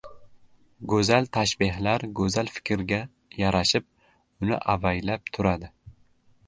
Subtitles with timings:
[0.93, 3.01] Go‘zal tashbehlar go‘zal fikrga
[3.43, 3.87] yarashib,
[4.47, 5.73] uni avaylab turadi.